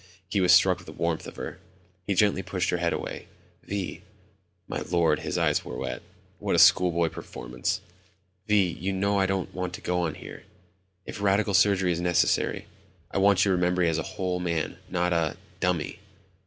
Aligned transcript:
He 0.27 0.41
was 0.41 0.51
struck 0.51 0.77
with 0.79 0.87
the 0.87 0.93
warmth 0.93 1.27
of 1.27 1.35
her. 1.35 1.59
He 2.07 2.15
gently 2.15 2.41
pushed 2.41 2.71
her 2.71 2.77
head 2.77 2.91
away. 2.91 3.27
"Vi." 3.65 4.01
(My 4.67 4.81
Lord, 4.89 5.19
his 5.19 5.37
eyes 5.37 5.63
were 5.63 5.77
wet... 5.77 6.01
what 6.39 6.55
a 6.55 6.57
schoolboy 6.57 7.09
performance!) 7.09 7.81
"Vi, 8.47 8.75
you 8.79 8.93
know 8.93 9.19
I 9.19 9.27
don't 9.27 9.53
want 9.53 9.73
to 9.75 9.81
go 9.81 10.01
on 10.01 10.15
here... 10.15 10.41
if 11.05 11.21
radical 11.21 11.53
surgery 11.53 11.91
is 11.91 12.01
necessary. 12.01 12.65
I 13.11 13.19
want 13.19 13.45
you 13.45 13.49
to 13.49 13.55
remember 13.55 13.83
me 13.83 13.89
as 13.89 13.99
a 13.99 14.13
whole 14.17 14.39
man, 14.39 14.77
not 14.89 15.13
a... 15.13 15.37
dummy." 15.59 15.99